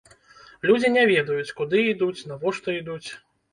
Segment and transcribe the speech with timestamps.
[0.69, 3.09] Людзі не ведаюць, куды ідуць, навошта ідуць.